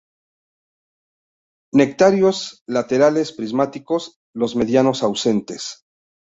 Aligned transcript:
Nectarios 1.73 2.63
laterales 2.65 3.33
prismáticos; 3.33 4.17
los 4.33 4.55
medianos 4.55 5.03
ausentes. 5.03 5.85